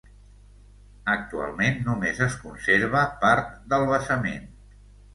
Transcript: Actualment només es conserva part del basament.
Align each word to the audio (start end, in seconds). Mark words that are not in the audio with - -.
Actualment 1.15 1.77
només 1.91 2.23
es 2.31 2.39
conserva 2.47 3.07
part 3.23 3.57
del 3.75 3.89
basament. 3.97 4.55